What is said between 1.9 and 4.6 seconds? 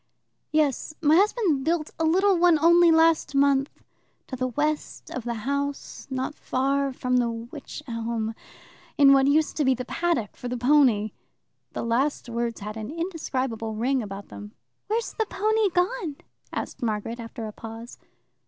a little one only last month, to the